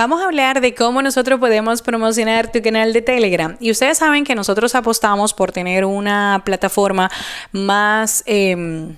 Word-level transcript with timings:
Vamos 0.00 0.22
a 0.22 0.24
hablar 0.24 0.62
de 0.62 0.74
cómo 0.74 1.02
nosotros 1.02 1.38
podemos 1.38 1.82
promocionar 1.82 2.50
tu 2.50 2.62
canal 2.62 2.94
de 2.94 3.02
Telegram. 3.02 3.58
Y 3.60 3.70
ustedes 3.70 3.98
saben 3.98 4.24
que 4.24 4.34
nosotros 4.34 4.74
apostamos 4.74 5.34
por 5.34 5.52
tener 5.52 5.84
una 5.84 6.40
plataforma 6.42 7.10
más... 7.52 8.22
Em, 8.24 8.96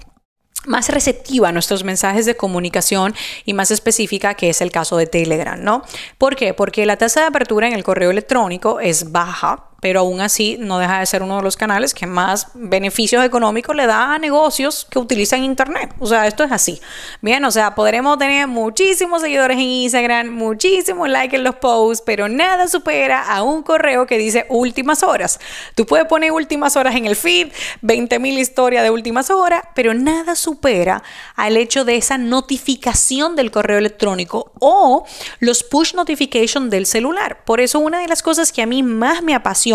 más 0.64 0.90
receptiva 0.90 1.48
a 1.48 1.52
nuestros 1.52 1.82
mensajes 1.82 2.24
de 2.24 2.36
comunicación 2.36 3.16
y 3.44 3.52
más 3.52 3.72
específica 3.72 4.34
que 4.34 4.48
es 4.48 4.60
el 4.60 4.70
caso 4.70 4.96
de 4.96 5.08
Telegram, 5.08 5.60
¿no? 5.60 5.82
¿Por 6.18 6.36
qué? 6.36 6.54
Porque 6.54 6.86
la 6.86 6.96
tasa 6.96 7.22
de 7.22 7.26
apertura 7.26 7.66
en 7.66 7.72
el 7.72 7.82
correo 7.82 8.12
electrónico 8.12 8.78
es 8.78 9.10
baja, 9.10 9.71
pero 9.82 9.98
aún 9.98 10.20
así 10.20 10.58
no 10.60 10.78
deja 10.78 11.00
de 11.00 11.06
ser 11.06 11.24
uno 11.24 11.38
de 11.38 11.42
los 11.42 11.56
canales 11.56 11.92
que 11.92 12.06
más 12.06 12.46
beneficios 12.54 13.24
económicos 13.24 13.74
le 13.74 13.88
da 13.88 14.14
a 14.14 14.18
negocios 14.20 14.86
que 14.88 15.00
utilizan 15.00 15.42
Internet. 15.42 15.92
O 15.98 16.06
sea, 16.06 16.28
esto 16.28 16.44
es 16.44 16.52
así. 16.52 16.80
Bien, 17.20 17.44
o 17.44 17.50
sea, 17.50 17.74
podremos 17.74 18.16
tener 18.16 18.46
muchísimos 18.46 19.22
seguidores 19.22 19.56
en 19.56 19.64
Instagram, 19.64 20.28
muchísimos 20.28 21.08
likes 21.08 21.34
en 21.34 21.42
los 21.42 21.56
posts, 21.56 22.00
pero 22.06 22.28
nada 22.28 22.68
supera 22.68 23.24
a 23.24 23.42
un 23.42 23.64
correo 23.64 24.06
que 24.06 24.18
dice 24.18 24.46
últimas 24.50 25.02
horas. 25.02 25.40
Tú 25.74 25.84
puedes 25.84 26.06
poner 26.06 26.30
últimas 26.30 26.76
horas 26.76 26.94
en 26.94 27.06
el 27.06 27.16
feed, 27.16 27.48
20 27.80 28.20
mil 28.20 28.38
historias 28.38 28.84
de 28.84 28.90
últimas 28.90 29.30
horas, 29.30 29.64
pero 29.74 29.94
nada 29.94 30.36
supera 30.36 31.02
al 31.34 31.56
hecho 31.56 31.84
de 31.84 31.96
esa 31.96 32.18
notificación 32.18 33.34
del 33.34 33.50
correo 33.50 33.78
electrónico 33.78 34.52
o 34.60 35.04
los 35.40 35.64
push 35.64 35.94
notification 35.94 36.70
del 36.70 36.86
celular. 36.86 37.42
Por 37.44 37.60
eso 37.60 37.80
una 37.80 37.98
de 37.98 38.06
las 38.06 38.22
cosas 38.22 38.52
que 38.52 38.62
a 38.62 38.66
mí 38.66 38.84
más 38.84 39.24
me 39.24 39.34
apasiona 39.34 39.71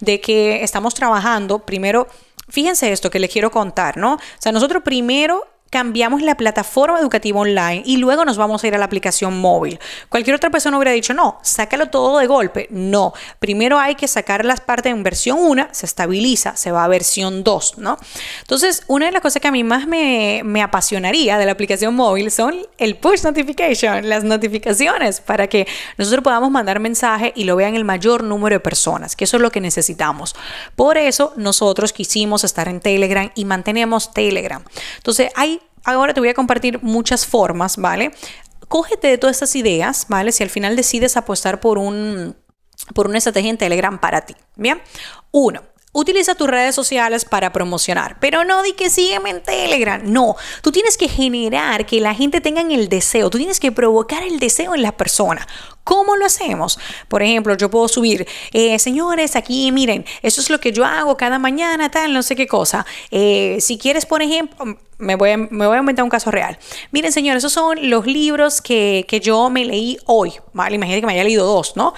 de 0.00 0.20
que 0.20 0.62
estamos 0.62 0.94
trabajando, 0.94 1.60
primero, 1.60 2.08
fíjense 2.48 2.92
esto 2.92 3.10
que 3.10 3.18
les 3.18 3.30
quiero 3.30 3.50
contar, 3.50 3.96
¿no? 3.96 4.14
O 4.14 4.20
sea, 4.38 4.52
nosotros 4.52 4.82
primero 4.82 5.55
cambiamos 5.70 6.22
la 6.22 6.36
plataforma 6.36 7.00
educativa 7.00 7.40
online 7.40 7.82
y 7.84 7.96
luego 7.96 8.24
nos 8.24 8.36
vamos 8.36 8.62
a 8.62 8.66
ir 8.66 8.74
a 8.74 8.78
la 8.78 8.84
aplicación 8.84 9.40
móvil. 9.40 9.78
Cualquier 10.08 10.36
otra 10.36 10.50
persona 10.50 10.76
hubiera 10.76 10.92
dicho, 10.92 11.14
no, 11.14 11.38
sácalo 11.42 11.86
todo 11.88 12.18
de 12.18 12.26
golpe. 12.26 12.68
No, 12.70 13.12
primero 13.38 13.78
hay 13.78 13.94
que 13.94 14.08
sacar 14.08 14.44
las 14.44 14.60
partes 14.60 14.92
en 14.92 15.02
versión 15.02 15.38
1, 15.40 15.68
se 15.72 15.86
estabiliza, 15.86 16.56
se 16.56 16.70
va 16.70 16.84
a 16.84 16.88
versión 16.88 17.44
2, 17.44 17.78
¿no? 17.78 17.98
Entonces, 18.40 18.84
una 18.86 19.06
de 19.06 19.12
las 19.12 19.22
cosas 19.22 19.42
que 19.42 19.48
a 19.48 19.52
mí 19.52 19.64
más 19.64 19.86
me, 19.86 20.42
me 20.44 20.62
apasionaría 20.62 21.38
de 21.38 21.46
la 21.46 21.52
aplicación 21.52 21.94
móvil 21.94 22.30
son 22.30 22.54
el 22.78 22.96
push 22.96 23.22
notification, 23.24 24.08
las 24.08 24.24
notificaciones, 24.24 25.20
para 25.20 25.48
que 25.48 25.66
nosotros 25.98 26.22
podamos 26.22 26.50
mandar 26.50 26.80
mensaje 26.80 27.32
y 27.34 27.44
lo 27.44 27.56
vean 27.56 27.74
el 27.74 27.84
mayor 27.84 28.22
número 28.22 28.54
de 28.54 28.60
personas, 28.60 29.16
que 29.16 29.24
eso 29.24 29.36
es 29.36 29.42
lo 29.42 29.50
que 29.50 29.60
necesitamos. 29.60 30.34
Por 30.74 30.96
eso 30.96 31.32
nosotros 31.36 31.92
quisimos 31.92 32.44
estar 32.44 32.68
en 32.68 32.80
Telegram 32.80 33.30
y 33.34 33.44
mantenemos 33.44 34.12
Telegram. 34.12 34.62
Entonces, 34.98 35.30
hay 35.34 35.60
ahora 35.86 36.14
te 36.14 36.20
voy 36.20 36.28
a 36.28 36.34
compartir 36.34 36.82
muchas 36.82 37.26
formas, 37.26 37.76
¿vale? 37.76 38.12
Cógete 38.68 39.08
de 39.08 39.18
todas 39.18 39.36
estas 39.36 39.56
ideas, 39.56 40.06
¿vale? 40.08 40.32
Si 40.32 40.42
al 40.42 40.50
final 40.50 40.76
decides 40.76 41.16
apostar 41.16 41.60
por 41.60 41.78
un 41.78 42.36
por 42.94 43.06
una 43.06 43.18
estrategia 43.18 43.50
en 43.50 43.58
Telegram 43.58 43.98
para 43.98 44.26
ti. 44.26 44.34
Bien, 44.56 44.80
uno, 45.30 45.62
Utiliza 45.98 46.34
tus 46.34 46.46
redes 46.46 46.74
sociales 46.74 47.24
para 47.24 47.54
promocionar, 47.54 48.18
pero 48.20 48.44
no 48.44 48.62
di 48.62 48.74
que 48.74 48.90
sígueme 48.90 49.30
en 49.30 49.42
Telegram. 49.42 49.98
No, 50.04 50.36
tú 50.60 50.70
tienes 50.70 50.98
que 50.98 51.08
generar 51.08 51.86
que 51.86 52.00
la 52.00 52.14
gente 52.14 52.42
tenga 52.42 52.60
el 52.60 52.90
deseo, 52.90 53.30
tú 53.30 53.38
tienes 53.38 53.58
que 53.58 53.72
provocar 53.72 54.22
el 54.22 54.38
deseo 54.38 54.74
en 54.74 54.82
la 54.82 54.92
persona. 54.92 55.48
¿Cómo 55.84 56.16
lo 56.16 56.26
hacemos? 56.26 56.78
Por 57.08 57.22
ejemplo, 57.22 57.56
yo 57.56 57.70
puedo 57.70 57.88
subir, 57.88 58.28
eh, 58.52 58.78
señores, 58.78 59.36
aquí 59.36 59.72
miren, 59.72 60.04
eso 60.20 60.42
es 60.42 60.50
lo 60.50 60.60
que 60.60 60.70
yo 60.70 60.84
hago 60.84 61.16
cada 61.16 61.38
mañana, 61.38 61.90
tal, 61.90 62.12
no 62.12 62.22
sé 62.22 62.36
qué 62.36 62.46
cosa. 62.46 62.84
Eh, 63.10 63.56
si 63.60 63.78
quieres, 63.78 64.04
por 64.04 64.20
ejemplo, 64.20 64.76
me 64.98 65.14
voy, 65.14 65.30
a, 65.30 65.38
me 65.38 65.66
voy 65.66 65.76
a 65.76 65.80
inventar 65.80 66.02
un 66.02 66.10
caso 66.10 66.30
real. 66.30 66.58
Miren, 66.90 67.10
señores, 67.10 67.38
esos 67.38 67.54
son 67.54 67.88
los 67.88 68.04
libros 68.04 68.60
que, 68.60 69.06
que 69.08 69.20
yo 69.20 69.48
me 69.48 69.64
leí 69.64 69.96
hoy, 70.04 70.34
¿vale? 70.52 70.76
Imagínate 70.76 71.00
que 71.00 71.06
me 71.06 71.14
haya 71.14 71.24
leído 71.24 71.46
dos, 71.46 71.74
¿no? 71.74 71.94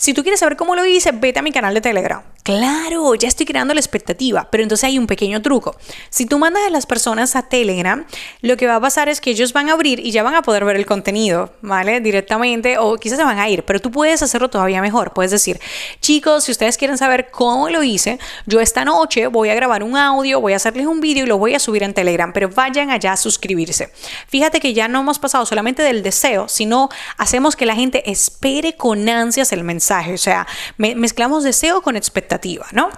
Si 0.00 0.14
tú 0.14 0.22
quieres 0.22 0.40
saber 0.40 0.56
cómo 0.56 0.74
lo 0.74 0.86
hice, 0.86 1.12
vete 1.12 1.40
a 1.40 1.42
mi 1.42 1.52
canal 1.52 1.74
de 1.74 1.82
Telegram. 1.82 2.22
Claro, 2.42 3.14
ya 3.16 3.28
estoy 3.28 3.44
creando 3.44 3.74
la 3.74 3.80
expectativa, 3.80 4.48
pero 4.50 4.62
entonces 4.62 4.84
hay 4.84 4.98
un 4.98 5.06
pequeño 5.06 5.42
truco. 5.42 5.76
Si 6.08 6.24
tú 6.24 6.38
mandas 6.38 6.62
a 6.66 6.70
las 6.70 6.86
personas 6.86 7.36
a 7.36 7.42
Telegram, 7.42 8.06
lo 8.40 8.56
que 8.56 8.66
va 8.66 8.76
a 8.76 8.80
pasar 8.80 9.10
es 9.10 9.20
que 9.20 9.30
ellos 9.30 9.52
van 9.52 9.68
a 9.68 9.74
abrir 9.74 10.00
y 10.00 10.10
ya 10.10 10.22
van 10.22 10.34
a 10.34 10.40
poder 10.40 10.64
ver 10.64 10.76
el 10.76 10.86
contenido, 10.86 11.52
¿vale? 11.60 12.00
Directamente 12.00 12.78
o 12.78 12.96
quizás 12.96 13.18
se 13.18 13.24
van 13.24 13.38
a 13.38 13.50
ir, 13.50 13.64
pero 13.64 13.78
tú 13.78 13.90
puedes 13.90 14.22
hacerlo 14.22 14.48
todavía 14.48 14.80
mejor. 14.80 15.12
Puedes 15.12 15.32
decir, 15.32 15.60
chicos, 16.00 16.44
si 16.44 16.52
ustedes 16.52 16.78
quieren 16.78 16.96
saber 16.96 17.30
cómo 17.30 17.68
lo 17.68 17.82
hice, 17.82 18.18
yo 18.46 18.60
esta 18.60 18.86
noche 18.86 19.26
voy 19.26 19.50
a 19.50 19.54
grabar 19.54 19.82
un 19.82 19.98
audio, 19.98 20.40
voy 20.40 20.54
a 20.54 20.56
hacerles 20.56 20.86
un 20.86 21.00
vídeo 21.02 21.24
y 21.24 21.28
lo 21.28 21.36
voy 21.36 21.54
a 21.54 21.58
subir 21.58 21.82
en 21.82 21.92
Telegram, 21.92 22.32
pero 22.32 22.48
vayan 22.48 22.88
allá 22.88 23.12
a 23.12 23.16
suscribirse. 23.18 23.92
Fíjate 24.28 24.60
que 24.60 24.72
ya 24.72 24.88
no 24.88 25.00
hemos 25.00 25.18
pasado 25.18 25.44
solamente 25.44 25.82
del 25.82 26.02
deseo, 26.02 26.48
sino 26.48 26.88
hacemos 27.18 27.54
que 27.54 27.66
la 27.66 27.74
gente 27.74 28.10
espere 28.10 28.76
con 28.76 29.06
ansias 29.06 29.52
el 29.52 29.62
mensaje. 29.62 29.89
O 29.90 30.18
sea, 30.18 30.46
mezclamos 30.78 31.44
deseo 31.44 31.82
con 31.82 31.96
expectativa 31.96 32.30
¿no? 32.72 32.88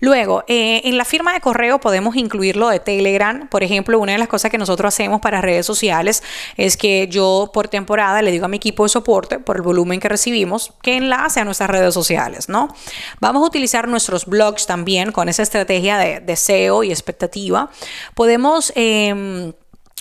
Luego, 0.00 0.44
eh, 0.48 0.80
en 0.84 0.96
la 0.96 1.04
firma 1.04 1.34
de 1.34 1.40
correo 1.40 1.78
podemos 1.78 2.16
incluirlo 2.16 2.68
de 2.70 2.80
Telegram. 2.80 3.48
Por 3.48 3.62
ejemplo, 3.62 3.98
una 3.98 4.12
de 4.12 4.18
las 4.18 4.28
cosas 4.28 4.50
que 4.50 4.56
nosotros 4.56 4.94
hacemos 4.94 5.20
para 5.20 5.42
redes 5.42 5.66
sociales 5.66 6.22
es 6.56 6.76
que 6.78 7.06
yo 7.08 7.50
por 7.52 7.68
temporada 7.68 8.22
le 8.22 8.30
digo 8.30 8.46
a 8.46 8.48
mi 8.48 8.56
equipo 8.56 8.84
de 8.84 8.88
soporte, 8.88 9.38
por 9.38 9.56
el 9.56 9.62
volumen 9.62 10.00
que 10.00 10.08
recibimos, 10.08 10.72
que 10.80 10.96
enlace 10.96 11.40
a 11.40 11.44
nuestras 11.44 11.68
redes 11.68 11.92
sociales, 11.92 12.48
¿no? 12.48 12.74
Vamos 13.20 13.42
a 13.42 13.46
utilizar 13.46 13.88
nuestros 13.88 14.24
blogs 14.24 14.66
también 14.66 15.12
con 15.12 15.28
esa 15.28 15.42
estrategia 15.42 15.98
de 15.98 16.20
deseo 16.20 16.82
y 16.82 16.90
expectativa. 16.90 17.70
Podemos... 18.14 18.72
Em, 18.74 19.52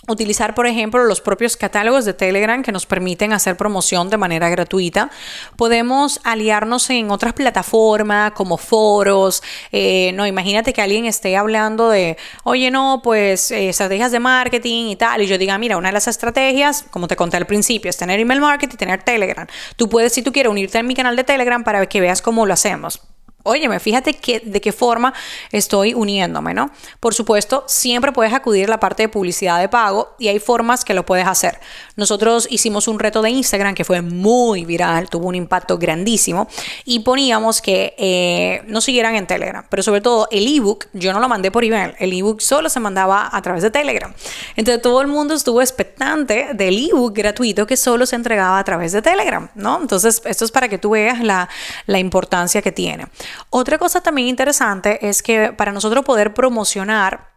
utilizar, 0.10 0.56
por 0.56 0.68
ejemplo, 0.68 1.04
los 1.06 1.22
propios 1.22 1.58
catálogos 1.58 2.06
de 2.06 2.14
Telegram 2.14 2.62
que 2.64 2.72
nos 2.72 2.86
permiten 2.86 3.34
hacer 3.34 3.58
promoción 3.58 4.10
de 4.10 4.18
manera 4.18 4.50
gratuita. 4.50 5.10
Podemos 5.56 6.20
aliarnos 6.24 6.90
en 6.90 7.12
otras 7.12 7.34
plataformas 7.34 8.32
como 8.32 8.58
foros. 8.58 9.44
Eh, 9.72 10.12
no, 10.14 10.26
imagínate 10.26 10.74
que 10.74 10.82
alguien 10.82 11.06
esté 11.06 11.36
hablando 11.38 11.90
de, 11.90 12.18
oye, 12.44 12.72
no, 12.72 13.02
pues 13.04 13.52
eh, 13.52 13.70
estrategias 13.70 14.12
de 14.12 14.20
marketing 14.20 14.90
y 14.90 14.96
tal. 14.96 15.22
Y 15.22 15.28
yo 15.28 15.38
diga, 15.38 15.58
mira, 15.58 15.78
una 15.78 15.90
de 15.90 15.94
las 15.94 16.08
estrategias, 16.08 16.86
como 16.90 17.08
te 17.08 17.16
conté 17.16 17.38
al 17.38 17.46
principio, 17.46 17.90
es 17.90 17.98
tener 17.98 18.20
email 18.20 18.42
marketing 18.42 18.76
y 18.76 18.78
tener 18.78 19.04
Telegram. 19.04 19.48
Tú 19.76 19.90
puedes, 19.90 20.14
si 20.14 20.22
tú 20.22 20.32
quieres, 20.32 20.50
unirte 20.50 20.78
a 20.78 20.84
mi 20.84 20.96
canal 20.96 21.16
de 21.16 21.24
Telegram 21.24 21.64
para 21.64 21.86
que 21.86 22.02
veas 22.02 22.22
cómo 22.22 22.46
lo 22.46 22.54
hacemos. 22.54 23.02
Óyeme, 23.44 23.80
fíjate 23.80 24.14
que, 24.14 24.42
de 24.42 24.60
qué 24.60 24.72
forma 24.72 25.14
estoy 25.52 25.94
uniéndome, 25.94 26.54
¿no? 26.54 26.72
Por 27.00 27.14
supuesto, 27.14 27.64
siempre 27.68 28.12
puedes 28.12 28.34
acudir 28.34 28.66
a 28.66 28.70
la 28.70 28.80
parte 28.80 29.04
de 29.04 29.10
publicidad 29.10 29.60
de 29.60 29.70
pago 29.70 30.16
y 30.20 30.28
hay 30.28 30.40
formas 30.40 30.84
que 30.84 30.94
lo 30.94 31.06
puedes 31.06 31.26
hacer. 31.26 31.60
Nosotros 31.96 32.48
hicimos 32.50 32.88
un 32.88 33.00
reto 33.00 33.22
de 33.22 33.30
Instagram 33.30 33.76
que 33.76 33.86
fue 33.86 34.02
muy 34.02 34.66
viral, 34.66 35.10
tuvo 35.10 35.28
un 35.28 35.36
impacto 35.36 35.78
grandísimo 35.78 36.50
y 36.84 37.00
poníamos 37.00 37.62
que 37.62 37.96
eh, 37.98 38.62
no 38.68 38.82
siguieran 38.82 39.16
en 39.16 39.26
Telegram, 39.26 39.66
pero 39.70 39.84
sobre 39.84 40.02
todo 40.02 40.28
el 40.32 40.46
ebook, 40.46 40.88
yo 40.94 41.14
no 41.14 41.20
lo 41.20 41.30
mandé 41.30 41.50
por 41.50 41.64
email, 41.64 41.96
el 42.00 42.12
ebook 42.12 42.42
solo 42.42 42.70
se 42.70 42.80
mandaba 42.80 43.30
a 43.32 43.42
través 43.42 43.64
de 43.64 43.72
Telegram. 43.72 44.14
Entonces 44.58 44.82
todo 44.82 45.02
el 45.02 45.08
mundo 45.08 45.34
estuvo 45.34 45.62
expectante 45.62 46.50
del 46.54 46.90
ebook 46.90 47.14
gratuito 47.14 47.66
que 47.66 47.78
solo 47.78 48.06
se 48.06 48.16
entregaba 48.16 48.60
a 48.60 48.64
través 48.64 48.92
de 48.92 49.02
Telegram, 49.02 49.50
¿no? 49.56 49.80
Entonces, 49.82 50.22
esto 50.26 50.46
es 50.46 50.52
para 50.52 50.68
que 50.68 50.78
tú 50.78 50.92
veas 50.92 51.22
la, 51.22 51.50
la 51.86 52.00
importancia 52.00 52.62
que 52.62 52.72
tiene. 52.72 53.08
Otra 53.50 53.78
cosa 53.78 54.02
también 54.02 54.28
interesante 54.28 55.08
es 55.08 55.22
que 55.24 55.54
para 55.54 55.72
nosotros 55.72 56.06
poder 56.06 56.34
promocionar 56.34 57.30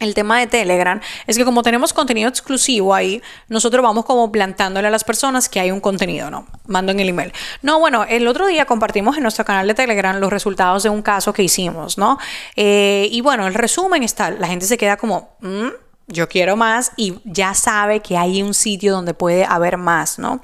el 0.00 0.14
tema 0.14 0.40
de 0.40 0.46
Telegram 0.46 1.00
es 1.26 1.36
que 1.36 1.44
como 1.44 1.62
tenemos 1.62 1.92
contenido 1.92 2.28
exclusivo 2.28 2.94
ahí, 2.94 3.22
nosotros 3.48 3.82
vamos 3.82 4.06
como 4.06 4.32
plantándole 4.32 4.88
a 4.88 4.90
las 4.90 5.04
personas 5.04 5.48
que 5.48 5.60
hay 5.60 5.70
un 5.70 5.80
contenido, 5.80 6.30
¿no? 6.30 6.46
Mando 6.66 6.90
en 6.90 7.00
el 7.00 7.10
email. 7.10 7.32
No, 7.62 7.78
bueno, 7.78 8.04
el 8.08 8.26
otro 8.26 8.46
día 8.46 8.64
compartimos 8.64 9.16
en 9.16 9.22
nuestro 9.22 9.44
canal 9.44 9.66
de 9.68 9.74
Telegram 9.74 10.18
los 10.18 10.32
resultados 10.32 10.82
de 10.82 10.88
un 10.88 11.02
caso 11.02 11.32
que 11.32 11.42
hicimos, 11.42 11.98
¿no? 11.98 12.18
Eh, 12.56 13.08
y 13.12 13.20
bueno, 13.20 13.46
el 13.46 13.54
resumen 13.54 14.02
está, 14.02 14.30
la 14.30 14.48
gente 14.48 14.66
se 14.66 14.78
queda 14.78 14.96
como... 14.96 15.36
Mm, 15.40 15.68
yo 16.10 16.28
quiero 16.28 16.56
más 16.56 16.92
y 16.96 17.14
ya 17.24 17.54
sabe 17.54 18.00
que 18.00 18.16
hay 18.16 18.42
un 18.42 18.54
sitio 18.54 18.92
donde 18.92 19.14
puede 19.14 19.44
haber 19.44 19.76
más, 19.76 20.18
¿no? 20.18 20.40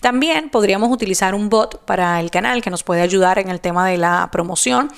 También 0.00 0.50
podríamos 0.50 0.90
utilizar 0.90 1.34
un 1.34 1.48
bot 1.48 1.84
para 1.84 2.20
el 2.20 2.30
canal 2.30 2.62
que 2.62 2.70
nos 2.70 2.82
puede 2.82 3.02
ayudar 3.02 3.38
en 3.38 3.48
el 3.48 3.60
tema 3.60 3.86
de 3.86 3.98
la 3.98 4.28
promoción, 4.32 4.90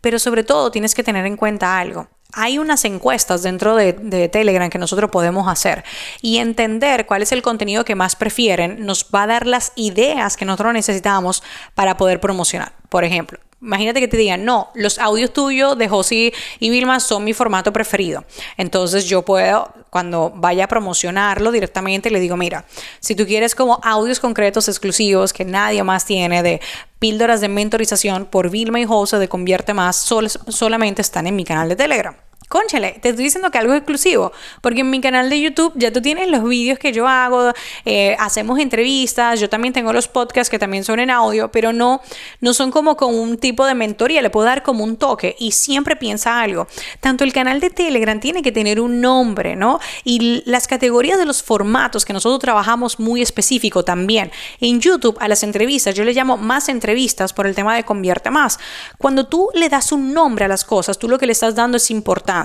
pero 0.00 0.18
sobre 0.18 0.44
todo 0.44 0.70
tienes 0.70 0.94
que 0.94 1.04
tener 1.04 1.26
en 1.26 1.36
cuenta 1.36 1.78
algo. 1.78 2.08
Hay 2.32 2.58
unas 2.58 2.84
encuestas 2.84 3.42
dentro 3.42 3.74
de, 3.74 4.28
Telegram 4.28 4.70
que 4.70 4.78
nosotros 4.78 5.10
podemos 5.10 5.48
hacer 5.48 5.84
y 6.22 6.38
entender 6.38 7.06
cuál 7.06 7.22
es 7.22 7.32
el 7.32 7.42
contenido 7.42 7.84
que 7.84 7.96
más 7.96 8.14
prefieren 8.14 8.86
nos 8.86 9.06
va 9.12 9.24
a 9.24 9.26
dar 9.26 9.46
las 9.46 9.72
ideas 9.74 10.36
que 10.36 10.44
nosotros 10.44 10.72
necesitamos 10.72 11.42
para 11.74 11.96
poder 11.96 12.20
promocionar. 12.20 12.72
Por 12.88 13.02
ejemplo, 13.02 13.40
Imagínate 13.62 14.00
que 14.00 14.08
te 14.08 14.16
digan, 14.16 14.44
no, 14.44 14.70
los 14.74 14.98
audios 14.98 15.32
tuyos 15.34 15.76
de 15.76 15.88
José 15.88 16.32
y 16.60 16.70
Vilma 16.70 16.98
son 16.98 17.24
mi 17.24 17.34
formato 17.34 17.72
preferido. 17.72 18.24
Entonces 18.56 19.04
yo 19.06 19.22
puedo, 19.22 19.70
cuando 19.90 20.32
vaya 20.34 20.64
a 20.64 20.68
promocionarlo 20.68 21.52
directamente, 21.52 22.10
le 22.10 22.20
digo, 22.20 22.38
mira, 22.38 22.64
si 23.00 23.14
tú 23.14 23.26
quieres 23.26 23.54
como 23.54 23.78
audios 23.82 24.18
concretos 24.18 24.68
exclusivos 24.68 25.34
que 25.34 25.44
nadie 25.44 25.82
más 25.82 26.06
tiene 26.06 26.42
de 26.42 26.60
píldoras 26.98 27.42
de 27.42 27.48
mentorización 27.48 28.24
por 28.24 28.48
Vilma 28.48 28.80
y 28.80 28.86
José 28.86 29.18
de 29.18 29.28
Convierte 29.28 29.74
Más, 29.74 29.96
solamente 29.96 31.02
están 31.02 31.26
en 31.26 31.36
mi 31.36 31.44
canal 31.44 31.68
de 31.68 31.76
Telegram 31.76 32.16
conchale, 32.50 32.98
te 33.00 33.10
estoy 33.10 33.24
diciendo 33.24 33.48
que 33.52 33.58
algo 33.58 33.74
exclusivo, 33.74 34.32
porque 34.60 34.80
en 34.80 34.90
mi 34.90 35.00
canal 35.00 35.30
de 35.30 35.40
YouTube 35.40 35.72
ya 35.76 35.92
tú 35.92 36.02
tienes 36.02 36.28
los 36.28 36.42
vídeos 36.42 36.80
que 36.80 36.92
yo 36.92 37.06
hago, 37.06 37.52
eh, 37.84 38.16
hacemos 38.18 38.58
entrevistas, 38.58 39.38
yo 39.38 39.48
también 39.48 39.72
tengo 39.72 39.92
los 39.92 40.08
podcasts 40.08 40.50
que 40.50 40.58
también 40.58 40.82
son 40.82 40.98
en 40.98 41.10
audio, 41.10 41.52
pero 41.52 41.72
no, 41.72 42.00
no 42.40 42.52
son 42.52 42.72
como 42.72 42.96
con 42.96 43.14
un 43.14 43.38
tipo 43.38 43.64
de 43.66 43.74
mentoría, 43.74 44.20
le 44.20 44.30
puedo 44.30 44.46
dar 44.46 44.64
como 44.64 44.82
un 44.82 44.96
toque 44.96 45.36
y 45.38 45.52
siempre 45.52 45.94
piensa 45.94 46.40
algo. 46.40 46.66
Tanto 46.98 47.22
el 47.22 47.32
canal 47.32 47.60
de 47.60 47.70
Telegram 47.70 48.18
tiene 48.18 48.42
que 48.42 48.50
tener 48.50 48.80
un 48.80 49.00
nombre, 49.00 49.54
¿no? 49.54 49.78
Y 50.02 50.42
las 50.44 50.66
categorías 50.66 51.20
de 51.20 51.26
los 51.26 51.44
formatos 51.44 52.04
que 52.04 52.12
nosotros 52.12 52.40
trabajamos 52.40 52.98
muy 52.98 53.22
específico 53.22 53.84
también. 53.84 54.32
En 54.60 54.80
YouTube 54.80 55.16
a 55.20 55.28
las 55.28 55.44
entrevistas, 55.44 55.94
yo 55.94 56.02
le 56.02 56.14
llamo 56.14 56.36
más 56.36 56.68
entrevistas 56.68 57.32
por 57.32 57.46
el 57.46 57.54
tema 57.54 57.76
de 57.76 57.84
convierte 57.84 58.30
más. 58.30 58.58
Cuando 58.98 59.28
tú 59.28 59.50
le 59.54 59.68
das 59.68 59.92
un 59.92 60.12
nombre 60.12 60.46
a 60.46 60.48
las 60.48 60.64
cosas, 60.64 60.98
tú 60.98 61.08
lo 61.08 61.16
que 61.16 61.26
le 61.26 61.32
estás 61.32 61.54
dando 61.54 61.76
es 61.76 61.92
importante 61.92 62.39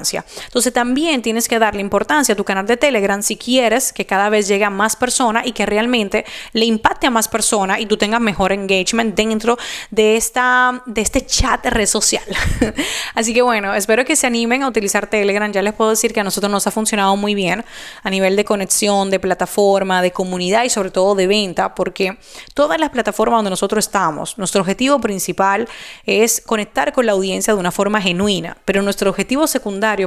entonces 0.46 0.74
también 0.74 1.22
tienes 1.22 1.48
que 1.48 1.60
darle 1.60 1.82
importancia 1.82 2.34
a 2.34 2.36
tu 2.36 2.44
canal 2.44 2.66
de 2.66 2.78
Telegram 2.78 3.22
si 3.22 3.38
quieres 3.38 3.94
que 3.94 4.06
cada 4.06 4.30
vez 4.30 4.48
llegue 4.48 4.66
a 4.66 4.70
más 4.70 4.96
personas 4.96 5.46
y 5.46 5.52
que 5.52 5.66
realmente 5.66 6.26
le 6.54 6.66
impacte 6.66 7.08
a 7.08 7.12
más 7.12 7.28
personas 7.28 7.80
y 7.80 7.86
tú 7.86 7.98
tengas 7.98 8.22
mejor 8.22 8.52
engagement 8.52 9.16
dentro 9.16 9.58
de, 9.92 10.18
esta, 10.18 10.84
de 10.86 11.02
este 11.02 11.26
chat 11.26 11.64
de 11.64 11.70
red 11.70 11.86
social. 11.86 12.24
Así 13.16 13.34
que 13.34 13.42
bueno, 13.42 13.74
espero 13.74 14.06
que 14.06 14.16
se 14.16 14.28
animen 14.28 14.64
a 14.64 14.68
utilizar 14.68 15.08
Telegram. 15.08 15.52
Ya 15.52 15.62
les 15.62 15.74
puedo 15.74 15.92
decir 15.92 16.14
que 16.14 16.20
a 16.20 16.24
nosotros 16.24 16.52
nos 16.52 16.68
ha 16.68 16.72
funcionado 16.72 17.16
muy 17.16 17.36
bien 17.36 17.64
a 18.04 18.10
nivel 18.10 18.36
de 18.36 18.46
conexión, 18.46 19.10
de 19.10 19.20
plataforma, 19.20 20.02
de 20.02 20.12
comunidad 20.12 20.64
y 20.64 20.70
sobre 20.70 20.92
todo 20.92 21.16
de 21.16 21.28
venta, 21.28 21.76
porque 21.76 22.18
todas 22.54 22.80
las 22.80 22.90
plataformas 22.90 23.38
donde 23.38 23.52
nosotros 23.52 23.86
estamos, 23.86 24.38
nuestro 24.38 24.62
objetivo 24.62 25.00
principal 25.00 25.68
es 26.06 26.42
conectar 26.46 26.94
con 26.94 27.06
la 27.06 27.14
audiencia 27.14 27.54
de 27.54 27.60
una 27.60 27.72
forma 27.72 28.02
genuina, 28.02 28.58
pero 28.66 28.82
nuestro 28.82 29.10
objetivo 29.10 29.48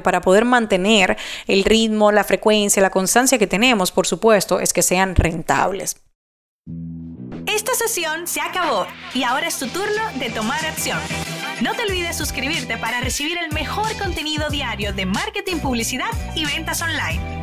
para 0.03 0.21
poder 0.21 0.45
mantener 0.45 1.17
el 1.47 1.65
ritmo, 1.65 2.13
la 2.13 2.25
frecuencia, 2.25 2.83
la 2.83 2.91
constancia 2.91 3.39
que 3.39 3.47
tenemos, 3.47 3.93
por 3.93 4.07
supuesto, 4.07 4.61
es 4.61 4.73
que 4.73 4.83
sean 4.83 5.15
rentables. 5.15 5.97
Esta 7.47 7.75
sesión 7.75 8.27
se 8.27 8.41
acabó 8.41 8.87
y 9.15 9.23
ahora 9.23 9.49
es 9.49 9.59
tu 9.59 9.67
turno 9.69 10.03
de 10.17 10.31
tomar 10.31 10.65
acción. 10.67 10.99
No 11.63 11.75
te 11.75 11.83
olvides 11.83 12.17
suscribirte 12.17 12.77
para 12.77 13.01
recibir 13.01 13.39
el 13.39 13.53
mejor 13.53 13.97
contenido 13.99 14.49
diario 14.51 14.93
de 14.93 15.07
marketing, 15.07 15.57
publicidad 15.57 16.11
y 16.35 16.45
ventas 16.45 16.83
online. 16.83 17.38